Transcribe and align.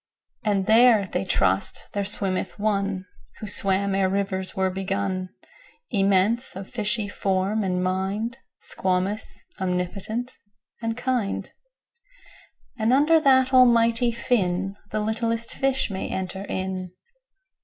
19And 0.47 0.65
there 0.65 1.05
(they 1.05 1.23
trust) 1.23 1.89
there 1.93 2.03
swimmeth 2.03 2.53
One20Who 2.53 3.47
swam 3.47 3.93
ere 3.93 4.09
rivers 4.09 4.55
were 4.55 4.71
begun,21Immense, 4.71 6.55
of 6.55 6.67
fishy 6.67 7.07
form 7.07 7.63
and 7.63 7.83
mind,22Squamous, 7.83 9.41
omnipotent, 9.59 10.39
and 10.81 10.97
kind;23And 10.97 12.91
under 12.91 13.19
that 13.19 13.53
Almighty 13.53 14.11
Fin,24The 14.11 15.05
littlest 15.05 15.51
fish 15.51 15.91
may 15.91 16.09
enter 16.09 16.45
in. 16.45 16.93